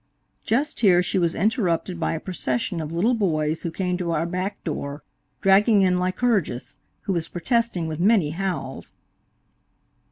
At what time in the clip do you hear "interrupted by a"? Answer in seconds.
1.35-2.19